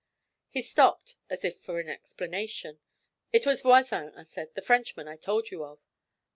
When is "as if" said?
1.29-1.59